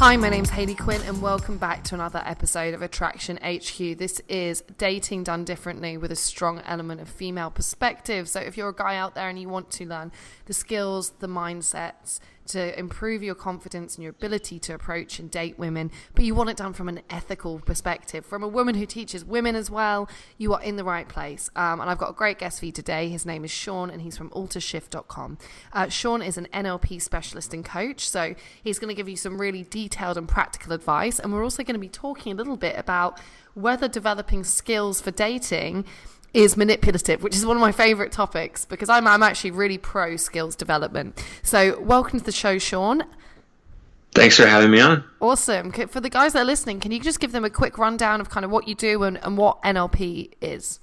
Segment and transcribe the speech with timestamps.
[0.00, 3.98] Hi, my name's Hayley Quinn, and welcome back to another episode of Attraction HQ.
[3.98, 8.28] This is dating done differently with a strong element of female perspective.
[8.28, 10.12] So, if you're a guy out there and you want to learn
[10.46, 15.58] the skills, the mindsets, to improve your confidence and your ability to approach and date
[15.58, 19.24] women, but you want it done from an ethical perspective, from a woman who teaches
[19.24, 21.50] women as well, you are in the right place.
[21.56, 23.08] Um, and I've got a great guest for you today.
[23.08, 25.38] His name is Sean, and he's from AlterShift.com.
[25.72, 29.40] Uh, Sean is an NLP specialist and coach, so he's going to give you some
[29.40, 31.18] really detailed and practical advice.
[31.18, 33.20] And we're also going to be talking a little bit about
[33.54, 35.84] whether developing skills for dating
[36.34, 40.16] is manipulative, which is one of my favorite topics because I'm, I'm actually really pro
[40.16, 41.22] skills development.
[41.42, 43.04] So, welcome to the show, Sean.
[44.14, 45.04] Thanks for having me on.
[45.20, 45.70] Awesome.
[45.70, 48.30] For the guys that are listening, can you just give them a quick rundown of
[48.30, 50.80] kind of what you do and, and what NLP is?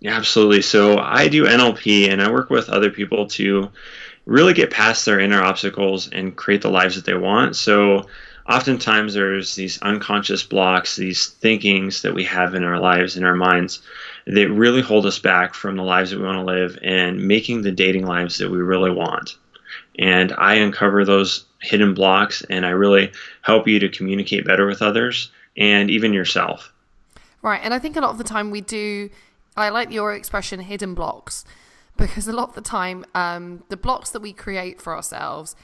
[0.00, 0.62] Yeah, absolutely.
[0.62, 3.70] So, I do NLP and I work with other people to
[4.26, 7.56] really get past their inner obstacles and create the lives that they want.
[7.56, 8.06] So,
[8.50, 13.36] oftentimes there's these unconscious blocks, these thinkings that we have in our lives, in our
[13.36, 13.80] minds
[14.26, 17.62] that really hold us back from the lives that we want to live and making
[17.62, 19.36] the dating lives that we really want.
[19.98, 23.12] And I uncover those hidden blocks and I really
[23.42, 26.72] help you to communicate better with others and even yourself.
[27.42, 27.60] Right.
[27.62, 29.10] And I think a lot of the time we do,
[29.56, 31.44] I like your expression hidden blocks
[31.96, 35.54] because a lot of the time um, the blocks that we create for ourselves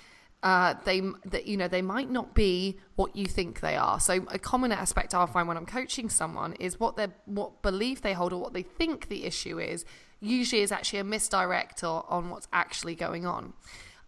[0.47, 3.99] uh, they that you know they might not be what you think they are.
[3.99, 8.01] So a common aspect I find when I'm coaching someone is what they what belief
[8.01, 9.85] they hold or what they think the issue is.
[10.21, 13.55] Usually is actually a misdirect or, on what's actually going on.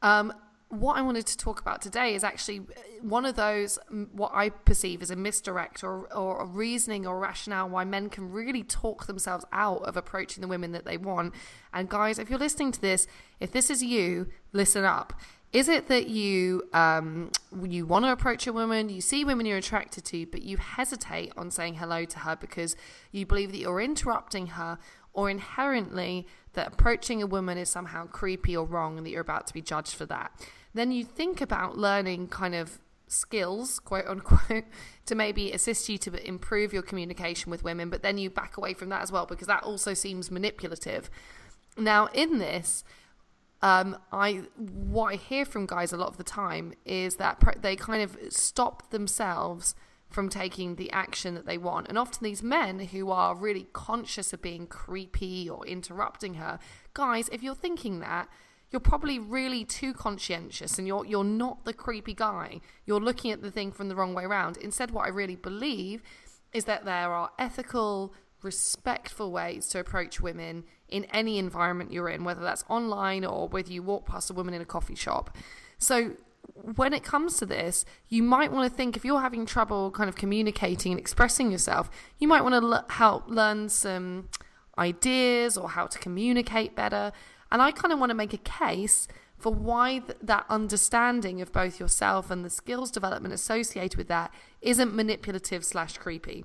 [0.01, 0.33] Um,
[0.69, 2.59] what I wanted to talk about today is actually
[3.01, 3.77] one of those
[4.13, 8.31] what I perceive as a misdirect or, or a reasoning or rationale why men can
[8.31, 11.35] really talk themselves out of approaching the women that they want.
[11.73, 13.09] And guys, if you're listening to this,
[13.41, 15.15] if this is you, listen up
[15.53, 17.31] is it that you um,
[17.63, 21.33] you want to approach a woman, you see women you're attracted to, but you hesitate
[21.37, 22.77] on saying hello to her because
[23.13, 24.79] you believe that you're interrupting her,
[25.15, 29.47] or inherently that approaching a woman is somehow creepy or wrong, and that you're about
[29.47, 30.31] to be judged for that?
[30.75, 34.65] Then you think about learning kind of skills, quote unquote,
[35.07, 38.75] to maybe assist you to improve your communication with women, but then you back away
[38.75, 41.11] from that as well because that also seems manipulative.
[41.79, 42.85] Now, in this,
[43.61, 47.75] um, I what I hear from guys a lot of the time is that they
[47.77, 49.75] kind of stop themselves
[50.09, 54.33] from taking the action that they want, and often these men who are really conscious
[54.33, 56.59] of being creepy or interrupting her,
[56.95, 58.29] guys, if you're thinking that.
[58.71, 62.61] You're probably really too conscientious and you're you're not the creepy guy.
[62.85, 64.59] You're looking at the thing from the wrong way around.
[64.59, 66.03] Instead, what I really believe
[66.53, 68.13] is that there are ethical,
[68.43, 73.73] respectful ways to approach women in any environment you're in, whether that's online or whether
[73.73, 75.37] you walk past a woman in a coffee shop.
[75.79, 76.13] So,
[76.55, 80.09] when it comes to this, you might want to think if you're having trouble kind
[80.09, 84.29] of communicating and expressing yourself, you might want to l- help learn some
[84.79, 87.13] ideas or how to communicate better.
[87.53, 91.53] And I kind of want to make a case for why th- that understanding of
[91.53, 96.45] both yourself and the skills development associated with that isn't manipulative slash creepy.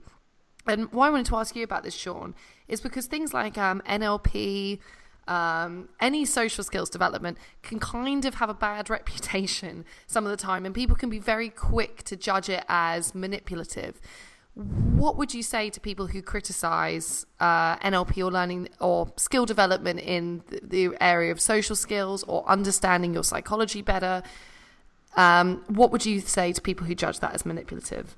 [0.67, 2.35] And why I wanted to ask you about this, Sean,
[2.67, 4.79] is because things like um, NLP,
[5.27, 10.37] um, any social skills development can kind of have a bad reputation some of the
[10.37, 13.99] time, and people can be very quick to judge it as manipulative.
[14.55, 19.99] What would you say to people who criticize uh, NLP or learning or skill development
[19.99, 24.21] in the, area of social skills or understanding your psychology better?
[25.15, 28.15] Um, what would you say to people who judge that as manipulative?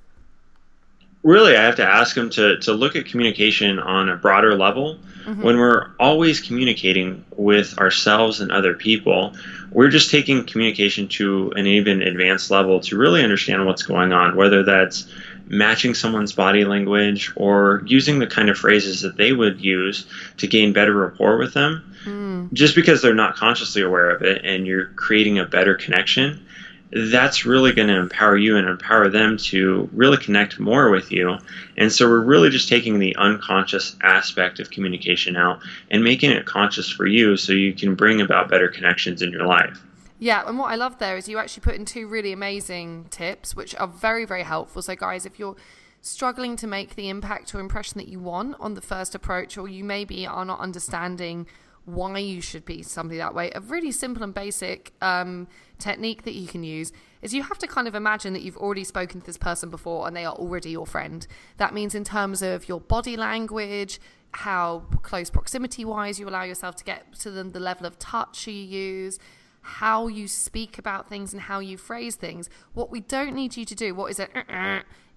[1.26, 5.00] Really, I have to ask them to, to look at communication on a broader level.
[5.24, 5.42] Mm-hmm.
[5.42, 9.34] When we're always communicating with ourselves and other people,
[9.72, 14.36] we're just taking communication to an even advanced level to really understand what's going on,
[14.36, 15.12] whether that's
[15.48, 20.06] matching someone's body language or using the kind of phrases that they would use
[20.36, 21.92] to gain better rapport with them.
[22.04, 22.52] Mm.
[22.52, 26.46] Just because they're not consciously aware of it and you're creating a better connection
[26.92, 31.36] that's really going to empower you and empower them to really connect more with you.
[31.76, 35.60] And so we're really just taking the unconscious aspect of communication out
[35.90, 39.46] and making it conscious for you so you can bring about better connections in your
[39.46, 39.82] life.
[40.18, 43.54] Yeah, and what I love there is you actually put in two really amazing tips,
[43.54, 44.80] which are very, very helpful.
[44.80, 45.56] So, guys, if you're
[46.00, 49.68] struggling to make the impact or impression that you want on the first approach, or
[49.68, 51.46] you maybe are not understanding
[51.86, 53.50] why you should be somebody that way.
[53.54, 55.48] A really simple and basic um,
[55.78, 56.92] technique that you can use
[57.22, 60.06] is you have to kind of imagine that you've already spoken to this person before
[60.06, 61.26] and they are already your friend.
[61.56, 64.00] That means in terms of your body language,
[64.32, 68.46] how close proximity wise you allow yourself to get to them, the level of touch
[68.48, 69.18] you use,
[69.62, 72.50] how you speak about things and how you phrase things.
[72.74, 74.30] What we don't need you to do, what is it?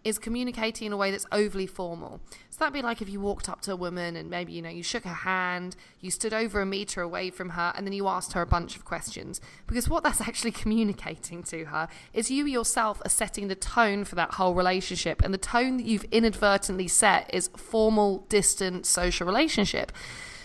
[0.03, 2.21] Is communicating in a way that's overly formal.
[2.49, 4.69] So that'd be like if you walked up to a woman and maybe, you know,
[4.69, 8.07] you shook her hand, you stood over a meter away from her, and then you
[8.07, 9.41] asked her a bunch of questions.
[9.67, 14.15] Because what that's actually communicating to her is you yourself are setting the tone for
[14.15, 15.21] that whole relationship.
[15.21, 19.91] And the tone that you've inadvertently set is formal, distant social relationship.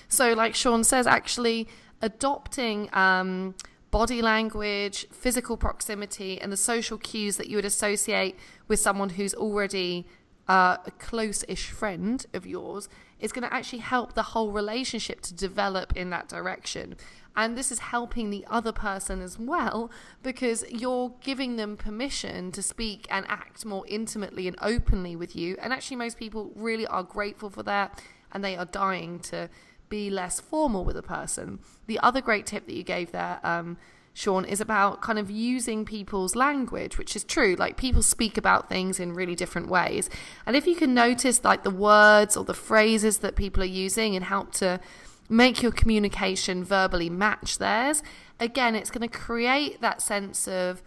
[0.09, 1.69] So, like Sean says, actually
[2.03, 3.55] adopting um,
[3.95, 8.37] body language, physical proximity, and the social cues that you would associate
[8.67, 10.05] with someone who's already
[10.49, 12.89] uh, a close ish friend of yours
[13.21, 16.97] is going to actually help the whole relationship to develop in that direction.
[17.37, 19.93] And this is helping the other person as well
[20.25, 25.57] because you're giving them permission to speak and act more intimately and openly with you.
[25.63, 28.03] And actually, most people really are grateful for that
[28.33, 29.49] and they are dying to
[29.95, 31.61] be less formal with a person.
[31.87, 33.77] The other great tip that you gave there, um,
[34.13, 37.55] Sean, is about kind of using people's language, which is true.
[37.57, 40.11] Like people speak about things in really different ways.
[40.47, 44.17] And if you can notice like the words or the phrases that people are using
[44.17, 44.81] and help to
[45.29, 48.03] make your communication verbally match theirs,
[48.41, 50.83] again, it's going to create that sense of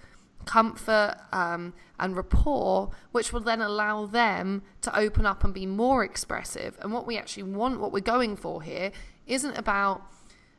[0.48, 6.04] comfort um, and rapport, which will then allow them to open up and be more
[6.04, 6.78] expressive.
[6.82, 8.92] And what we actually want, what we're going for here,
[9.28, 10.02] isn't about,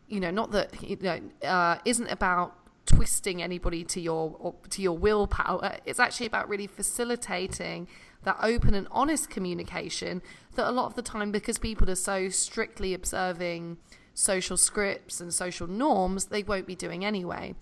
[0.07, 2.55] you know, not that, you know, uh, isn't about
[2.87, 5.77] twisting anybody to your to your willpower.
[5.85, 7.89] It's actually about really facilitating
[8.25, 10.23] that open and honest communication
[10.55, 13.77] that a lot of the time because people are so strictly observing
[14.15, 17.55] social scripts and social norms they won't be doing anyway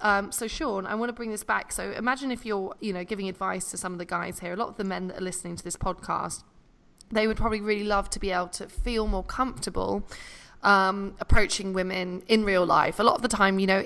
[0.00, 1.72] um, so Sean, I want to bring this back.
[1.72, 4.52] So imagine if you're, you know, giving advice to some of the guys here.
[4.52, 6.42] A lot of the men that are listening to this podcast,
[7.10, 10.06] they would probably really love to be able to feel more comfortable
[10.62, 12.98] um, approaching women in real life.
[12.98, 13.84] A lot of the time, you know,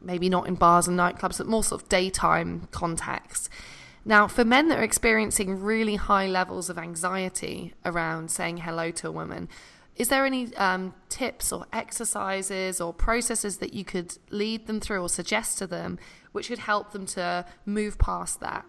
[0.00, 3.48] maybe not in bars and nightclubs, but more sort of daytime contacts.
[4.04, 9.08] Now, for men that are experiencing really high levels of anxiety around saying hello to
[9.08, 9.48] a woman,
[9.98, 15.02] is there any um, tips or exercises or processes that you could lead them through
[15.02, 15.98] or suggest to them
[16.32, 18.64] which could help them to move past that?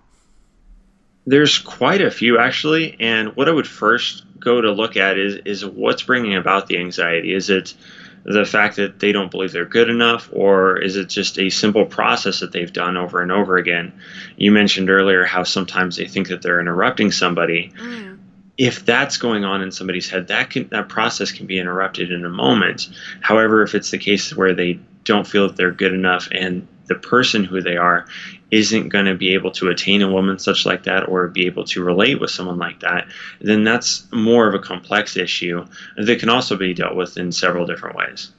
[1.28, 5.36] There's quite a few actually, and what I would first go to look at is
[5.46, 7.34] is what's bringing about the anxiety.
[7.34, 7.76] Is it
[8.24, 11.86] the fact that they don't believe they're good enough, or is it just a simple
[11.86, 13.94] process that they've done over and over again?
[14.38, 17.72] You mentioned earlier how sometimes they think that they're interrupting somebody.
[17.78, 18.19] Mm
[18.60, 22.26] if that's going on in somebody's head, that can that process can be interrupted in
[22.26, 22.90] a moment.
[23.22, 26.96] However, if it's the case where they don't feel that they're good enough and the
[26.96, 28.06] person who they are
[28.52, 31.64] isn't going to be able to attain a woman such like that or be able
[31.64, 33.08] to relate with someone like that,
[33.40, 37.66] then that's more of a complex issue that can also be dealt with in several
[37.66, 38.32] different ways.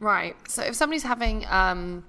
[0.00, 0.34] Right.
[0.48, 2.04] So if somebody's having um,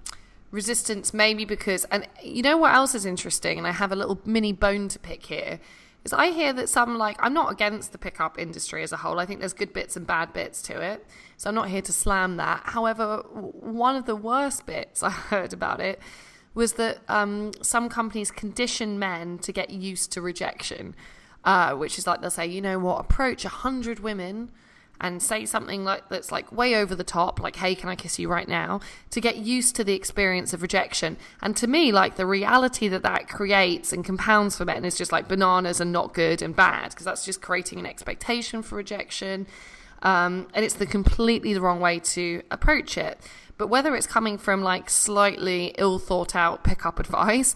[0.50, 4.20] resistance, maybe because, and you know what else is interesting, and I have a little
[4.26, 5.60] mini bone to pick here
[6.04, 9.20] is I hear that some like I'm not against the pickup industry as a whole.
[9.20, 11.06] I think there's good bits and bad bits to it.
[11.38, 12.62] So I'm not here to slam that.
[12.66, 16.00] However, one of the worst bits I heard about it
[16.54, 20.96] was that um, some companies condition men to get used to rejection,
[21.46, 24.52] uh, which is like they'll say, you know what, approach a hundred women
[25.02, 28.20] and say something like that's like way over the top, like "Hey, can I kiss
[28.20, 28.80] you right now?"
[29.10, 31.18] to get used to the experience of rejection.
[31.42, 35.12] And to me, like the reality that that creates and compounds for men is just
[35.12, 39.48] like bananas and not good and bad because that's just creating an expectation for rejection.
[40.04, 43.20] Um, and it's the completely the wrong way to approach it.
[43.58, 47.54] But whether it's coming from like slightly ill thought out pickup advice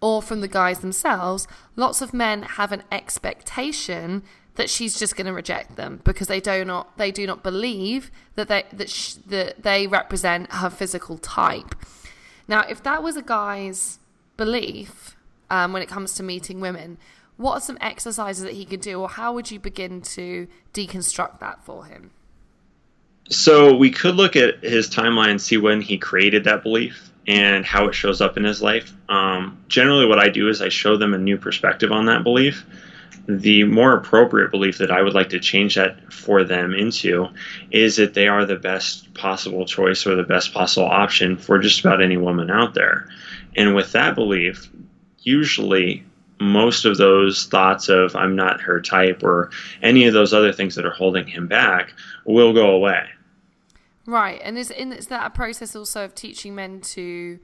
[0.00, 1.46] or from the guys themselves,
[1.76, 4.22] lots of men have an expectation
[4.56, 8.10] that she's just going to reject them because they do not they do not believe
[8.34, 11.74] that they that, sh- that they represent her physical type.
[12.48, 13.98] Now, if that was a guy's
[14.36, 15.16] belief
[15.50, 16.98] um, when it comes to meeting women,
[17.36, 21.40] what are some exercises that he could do, or how would you begin to deconstruct
[21.40, 22.10] that for him?
[23.28, 27.64] So we could look at his timeline and see when he created that belief and
[27.64, 28.92] how it shows up in his life.
[29.08, 32.66] Um, generally, what I do is I show them a new perspective on that belief.
[33.26, 37.28] The more appropriate belief that I would like to change that for them into
[37.70, 41.80] is that they are the best possible choice or the best possible option for just
[41.80, 43.08] about any woman out there.
[43.56, 44.68] And with that belief,
[45.20, 46.04] usually
[46.40, 49.50] most of those thoughts of I'm not her type or
[49.82, 51.92] any of those other things that are holding him back
[52.24, 53.04] will go away.
[54.04, 57.38] Right, and is in is that a process also of teaching men to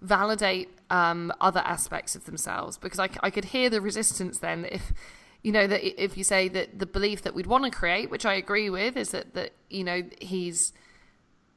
[0.00, 2.78] validate um, other aspects of themselves?
[2.78, 4.92] Because I, I could hear the resistance then if
[5.42, 8.24] you know that if you say that the belief that we'd want to create, which
[8.24, 10.72] I agree with, is that that you know he's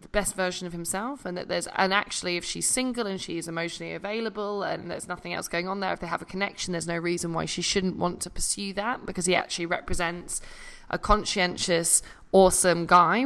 [0.01, 3.47] the best version of himself and that there's and actually if she's single and she's
[3.47, 6.85] emotionally available and there's nothing else going on there if they have a connection there's
[6.85, 10.39] no reason why she shouldn't want to pursue that because he actually represents
[10.91, 13.25] a conscientious awesome guy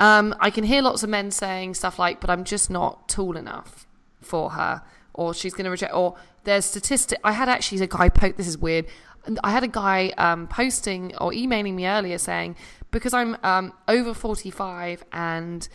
[0.00, 3.36] um, I can hear lots of men saying stuff like, but I'm just not tall
[3.36, 3.86] enough
[4.20, 4.82] for her,
[5.14, 7.18] or she's going to reject, or there's statistic.
[7.24, 8.86] I had actually a guy post, this is weird.
[9.44, 12.56] I had a guy um, posting or emailing me earlier saying,
[12.90, 15.68] because I'm um, over 45 and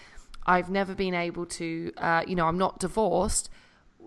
[0.45, 3.49] I've never been able to, uh, you know, I'm not divorced,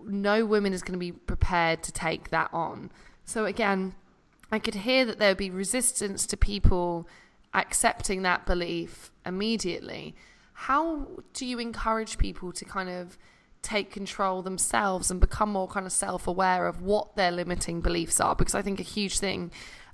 [0.05, 2.91] no woman is going to be prepared to take that on.
[3.25, 3.95] So again,
[4.51, 7.07] I could hear that there would be resistance to people
[7.53, 10.15] accepting that belief immediately.
[10.53, 13.17] How do you encourage people to kind of
[13.61, 18.19] take control themselves and become more kind of self aware of what their limiting beliefs
[18.19, 18.35] are?
[18.35, 19.51] Because I think a huge thing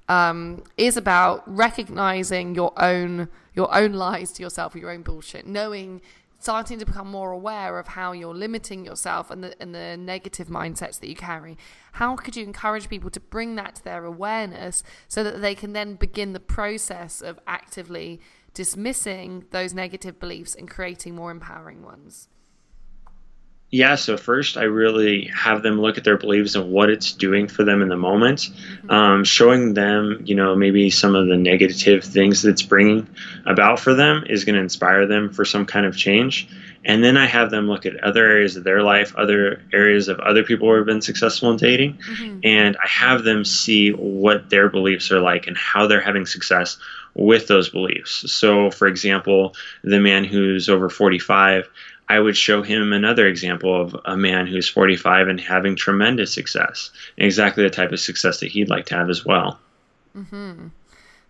[0.08, 6.02] um, is about recognizing your own your own lies to yourself your own bullshit, knowing
[6.40, 10.48] starting to become more aware of how you're limiting yourself and the and the negative
[10.48, 11.58] mindsets that you carry.
[11.94, 15.74] How could you encourage people to bring that to their awareness so that they can
[15.74, 18.20] then begin the process of actively
[18.54, 22.28] dismissing those negative beliefs and creating more empowering ones?
[23.72, 27.48] Yeah, so first I really have them look at their beliefs and what it's doing
[27.48, 28.90] for them in the moment, mm-hmm.
[28.90, 33.08] um, showing them, you know, maybe some of the negative things that's bringing
[33.46, 36.48] about for them is going to inspire them for some kind of change.
[36.86, 40.20] And then I have them look at other areas of their life, other areas of
[40.20, 42.40] other people who have been successful in dating, mm-hmm.
[42.44, 46.78] and I have them see what their beliefs are like and how they're having success
[47.16, 48.32] with those beliefs.
[48.32, 51.68] So, for example, the man who's over 45
[52.08, 56.92] I would show him another example of a man who's 45 and having tremendous success,
[57.18, 59.60] exactly the type of success that he'd like to have as well.
[60.16, 60.68] Mm-hmm.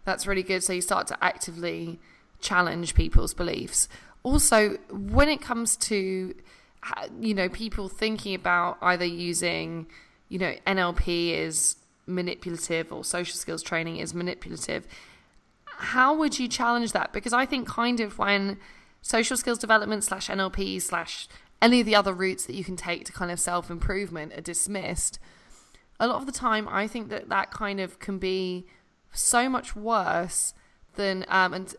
[0.03, 0.63] That's really good.
[0.63, 1.99] So you start to actively
[2.41, 3.87] challenge people's beliefs.
[4.23, 6.35] Also, when it comes to
[7.19, 9.87] you know people thinking about either using
[10.29, 14.87] you know NLP is manipulative or social skills training is manipulative,
[15.77, 17.13] how would you challenge that?
[17.13, 18.57] Because I think kind of when
[19.01, 21.27] social skills development slash NLP slash
[21.61, 24.41] any of the other routes that you can take to kind of self improvement are
[24.41, 25.19] dismissed.
[25.99, 28.65] A lot of the time, I think that that kind of can be
[29.13, 30.53] so much worse
[30.95, 31.75] than um, and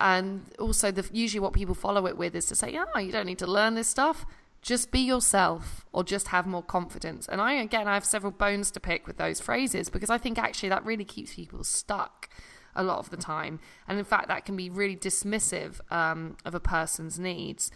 [0.00, 3.26] and also the usually what people follow it with is to say, oh, you don't
[3.26, 4.26] need to learn this stuff.
[4.62, 7.28] Just be yourself, or just have more confidence.
[7.28, 10.38] And I again, I have several bones to pick with those phrases because I think
[10.38, 12.28] actually that really keeps people stuck
[12.76, 13.60] a lot of the time.
[13.88, 17.70] And in fact, that can be really dismissive um, of a person's needs.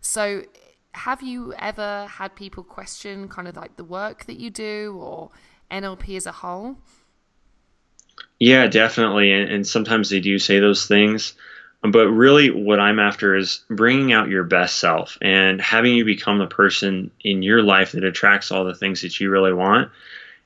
[0.00, 0.44] So,
[0.92, 5.30] have you ever had people question kind of like the work that you do or
[5.70, 6.78] NLP as a whole?
[8.40, 9.32] Yeah, definitely.
[9.32, 11.34] And, and sometimes they do say those things.
[11.82, 16.38] But really, what I'm after is bringing out your best self and having you become
[16.38, 19.90] the person in your life that attracts all the things that you really want.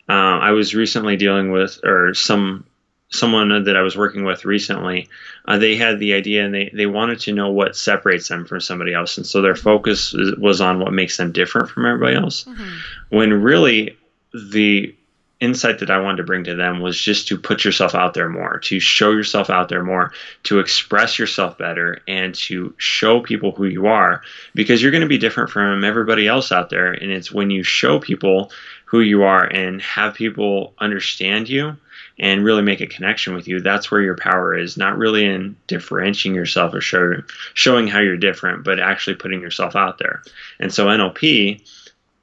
[0.09, 2.65] Uh, I was recently dealing with, or some
[3.15, 5.09] someone that I was working with recently,
[5.47, 8.61] uh, they had the idea and they, they wanted to know what separates them from
[8.61, 9.17] somebody else.
[9.17, 12.45] And so their focus was on what makes them different from everybody else.
[12.45, 13.17] Mm-hmm.
[13.17, 13.97] When really
[14.33, 14.95] the
[15.41, 18.29] insight that I wanted to bring to them was just to put yourself out there
[18.29, 20.13] more, to show yourself out there more,
[20.45, 24.23] to express yourself better, and to show people who you are
[24.55, 26.93] because you're going to be different from everybody else out there.
[26.93, 28.51] And it's when you show people
[28.87, 31.77] who you are and have people understand you
[32.19, 34.77] and really make a connection with you, that's where your power is.
[34.77, 37.23] Not really in differentiating yourself or show,
[37.55, 40.23] showing how you're different, but actually putting yourself out there.
[40.61, 41.61] And so NLP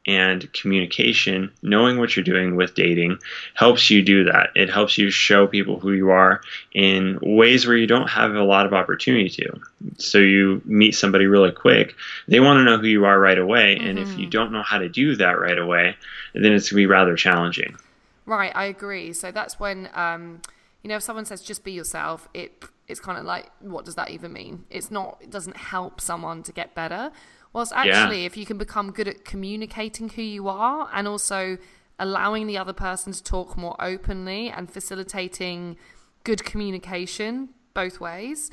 [0.07, 3.19] and communication, knowing what you're doing with dating,
[3.53, 4.49] helps you do that.
[4.55, 6.41] It helps you show people who you are
[6.73, 9.61] in ways where you don't have a lot of opportunity to.
[9.97, 11.95] So you meet somebody really quick,
[12.27, 13.75] they want to know who you are right away.
[13.75, 13.87] Mm-hmm.
[13.87, 14.29] And if you mm-hmm.
[14.29, 15.95] don't know how to do that right away,
[16.33, 17.77] then it's going to be rather challenging.
[18.25, 19.13] Right, I agree.
[19.13, 20.41] So that's when, um,
[20.83, 23.95] you know, if someone says just be yourself, it it's kind of like, what does
[23.95, 24.65] that even mean?
[24.69, 27.11] It's not, it doesn't help someone to get better
[27.53, 28.25] Whilst actually, yeah.
[28.25, 31.57] if you can become good at communicating who you are and also
[31.99, 35.77] allowing the other person to talk more openly and facilitating
[36.23, 38.51] good communication both ways,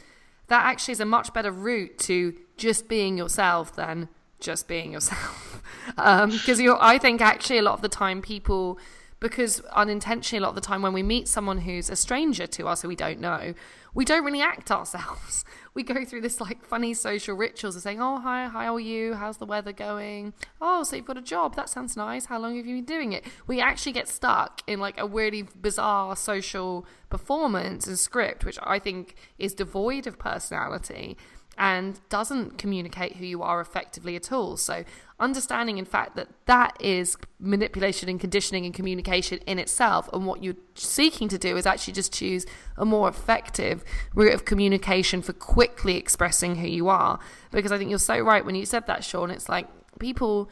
[0.48, 4.08] that actually is a much better route to just being yourself than
[4.40, 5.62] just being yourself.
[5.94, 8.78] Because um, I think actually a lot of the time people
[9.20, 12.68] because unintentionally a lot of the time when we meet someone who's a stranger to
[12.68, 13.54] us who we don't know
[13.94, 15.44] we don't really act ourselves.
[15.74, 19.14] We go through this like funny social rituals of saying oh hi how are you?
[19.14, 20.34] How's the weather going?
[20.60, 21.54] Oh so you've got a job.
[21.54, 22.26] That sounds nice.
[22.26, 23.24] How long have you been doing it?
[23.46, 28.78] We actually get stuck in like a really bizarre social performance and script which i
[28.78, 31.16] think is devoid of personality
[31.58, 34.56] and doesn't communicate who you are effectively at all.
[34.56, 34.84] So,
[35.18, 40.42] understanding, in fact, that that is manipulation and conditioning and communication in itself, and what
[40.42, 42.46] you're seeking to do is actually just choose
[42.76, 43.84] a more effective
[44.14, 47.18] route of communication for quickly expressing who you are.
[47.50, 49.30] Because I think you're so right when you said that, Sean.
[49.30, 49.66] It's like
[49.98, 50.48] people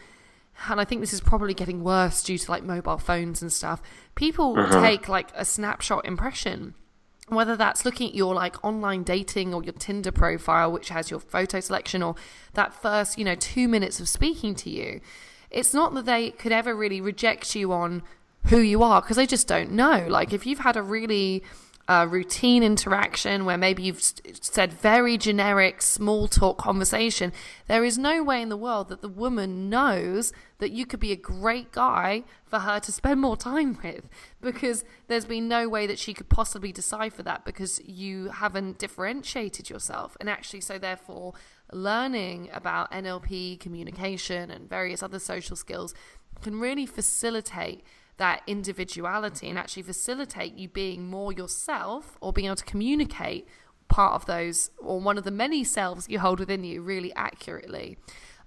[0.68, 3.82] and I think this is probably getting worse due to like mobile phones and stuff.
[4.14, 4.80] People uh-huh.
[4.80, 6.74] take like a snapshot impression
[7.28, 11.20] whether that's looking at your like online dating or your Tinder profile, which has your
[11.20, 12.14] photo selection, or
[12.54, 15.00] that first, you know, two minutes of speaking to you,
[15.50, 18.02] it's not that they could ever really reject you on
[18.44, 20.06] who you are because they just don't know.
[20.08, 21.42] Like, if you've had a really
[21.88, 24.02] a routine interaction where maybe you've
[24.40, 27.32] said very generic small talk conversation,
[27.68, 31.12] there is no way in the world that the woman knows that you could be
[31.12, 34.08] a great guy for her to spend more time with
[34.40, 39.70] because there's been no way that she could possibly decipher that because you haven't differentiated
[39.70, 40.16] yourself.
[40.18, 41.34] And actually, so therefore,
[41.72, 45.94] learning about NLP, communication, and various other social skills
[46.42, 47.84] can really facilitate
[48.18, 53.46] that individuality and actually facilitate you being more yourself or being able to communicate
[53.88, 57.98] part of those or one of the many selves you hold within you really accurately.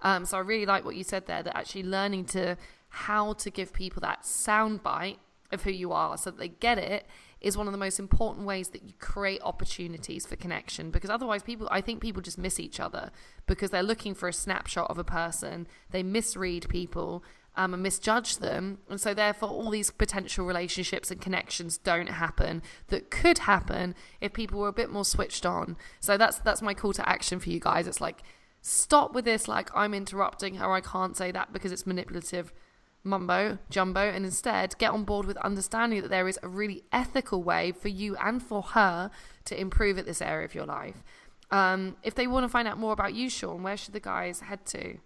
[0.02, 2.58] Um, so I really like what you said there that actually learning to
[2.90, 5.18] how to give people that soundbite
[5.52, 7.06] of who you are so that they get it
[7.42, 10.92] is one of the most important ways that you create opportunities for connection.
[10.92, 13.12] Because otherwise people I think people just miss each other
[13.48, 15.68] because they're looking for a snapshot of a person.
[15.92, 17.24] They misread people
[17.60, 18.78] um, and misjudge them.
[18.90, 24.32] And so, therefore, all these potential relationships and connections don't happen that could happen if
[24.32, 25.76] people were a bit more switched on.
[26.00, 27.86] So, that's that's my call to action for you guys.
[27.86, 28.24] It's like,
[28.62, 32.54] stop with this, like, I'm interrupting her, I can't say that because it's manipulative
[33.02, 37.42] mumbo jumbo and instead get on board with understanding that there is a really ethical
[37.42, 39.10] way for you and for her
[39.46, 41.02] to improve at this area of your life
[41.50, 44.42] um, if they want to find out more about you sean where should the guys
[44.42, 44.98] head to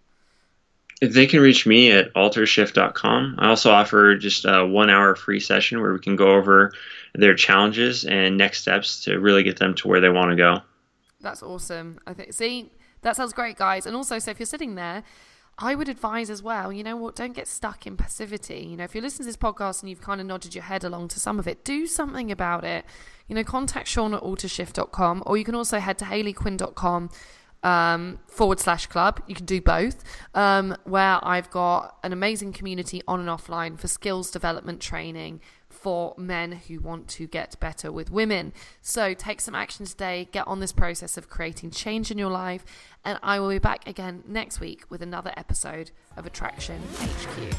[1.11, 3.35] they can reach me at altershift.com.
[3.37, 6.71] I also offer just a one hour free session where we can go over
[7.13, 10.61] their challenges and next steps to really get them to where they want to go.
[11.21, 11.99] That's awesome.
[12.07, 13.85] I think, see, that sounds great, guys.
[13.85, 15.03] And also, so if you're sitting there,
[15.57, 18.65] I would advise as well, you know what, don't get stuck in passivity.
[18.71, 20.83] You know, if you're listening to this podcast and you've kind of nodded your head
[20.83, 22.85] along to some of it, do something about it.
[23.27, 27.11] You know, contact Sean at altershift.com or you can also head to hayleyquinn.com
[27.63, 29.21] um, forward slash club.
[29.27, 33.87] You can do both, um, where I've got an amazing community on and offline for
[33.87, 38.53] skills development training for men who want to get better with women.
[38.81, 42.63] So take some action today, get on this process of creating change in your life,
[43.03, 47.53] and I will be back again next week with another episode of Attraction HQ.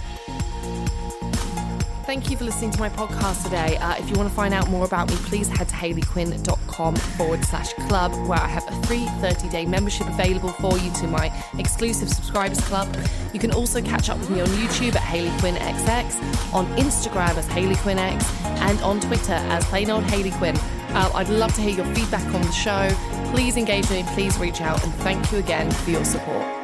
[2.06, 3.76] Thank you for listening to my podcast today.
[3.78, 7.44] Uh, if you want to find out more about me, please head to hayleyquinn.com forward
[7.44, 11.32] slash club, where I have a free 30 day membership available for you to my
[11.58, 12.88] exclusive subscribers club.
[13.32, 18.44] You can also catch up with me on YouTube at HayleyQuinnXX, on Instagram as HayleyQuinnX,
[18.60, 20.56] and on Twitter as plain old Hayley Quinn.
[20.56, 22.88] Uh, I'd love to hear your feedback on the show.
[23.32, 26.63] Please engage me, please reach out, and thank you again for your support.